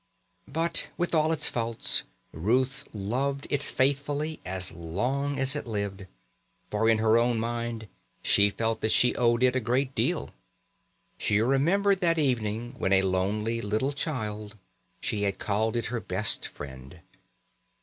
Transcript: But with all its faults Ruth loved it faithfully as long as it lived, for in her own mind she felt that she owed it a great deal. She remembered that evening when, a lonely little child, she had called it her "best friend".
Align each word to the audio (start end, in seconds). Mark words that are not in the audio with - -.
But 0.47 0.87
with 0.97 1.13
all 1.13 1.31
its 1.31 1.47
faults 1.47 2.01
Ruth 2.31 2.85
loved 2.91 3.45
it 3.51 3.61
faithfully 3.61 4.39
as 4.43 4.71
long 4.71 5.37
as 5.37 5.55
it 5.55 5.67
lived, 5.67 6.07
for 6.71 6.89
in 6.89 6.97
her 6.97 7.19
own 7.19 7.39
mind 7.39 7.87
she 8.23 8.49
felt 8.49 8.81
that 8.81 8.91
she 8.91 9.15
owed 9.15 9.43
it 9.43 9.55
a 9.55 9.59
great 9.59 9.93
deal. 9.93 10.31
She 11.19 11.39
remembered 11.39 12.01
that 12.01 12.17
evening 12.17 12.73
when, 12.79 12.93
a 12.93 13.03
lonely 13.03 13.61
little 13.61 13.93
child, 13.93 14.57
she 15.01 15.21
had 15.21 15.37
called 15.37 15.75
it 15.75 15.85
her 15.93 15.99
"best 15.99 16.47
friend". 16.47 17.01